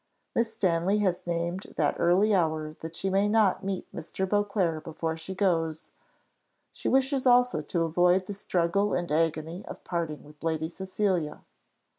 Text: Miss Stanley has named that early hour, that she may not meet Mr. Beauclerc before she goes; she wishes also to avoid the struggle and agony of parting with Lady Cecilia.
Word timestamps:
Miss 0.33 0.51
Stanley 0.51 0.97
has 1.03 1.27
named 1.27 1.75
that 1.77 1.95
early 1.99 2.33
hour, 2.33 2.73
that 2.79 2.95
she 2.95 3.11
may 3.11 3.27
not 3.27 3.63
meet 3.63 3.85
Mr. 3.95 4.27
Beauclerc 4.27 4.83
before 4.83 5.15
she 5.15 5.35
goes; 5.35 5.91
she 6.71 6.89
wishes 6.89 7.27
also 7.27 7.61
to 7.61 7.83
avoid 7.83 8.25
the 8.25 8.33
struggle 8.33 8.95
and 8.95 9.11
agony 9.11 9.63
of 9.67 9.83
parting 9.83 10.23
with 10.23 10.43
Lady 10.43 10.69
Cecilia. 10.69 11.43